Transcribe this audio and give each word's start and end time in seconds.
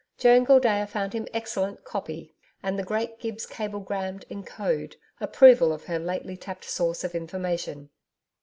Joan 0.17 0.45
Gildea 0.45 0.87
found 0.87 1.13
him 1.13 1.27
excellent 1.31 1.83
'copy,' 1.83 2.33
and 2.63 2.79
the 2.79 2.81
great 2.81 3.19
Gibbs 3.19 3.45
cablegrammed, 3.45 4.23
in 4.31 4.41
code, 4.43 4.95
approval 5.19 5.71
of 5.71 5.85
her 5.85 5.99
lately 5.99 6.35
tapped 6.35 6.65
source 6.65 7.03
of 7.03 7.13
information. 7.13 7.91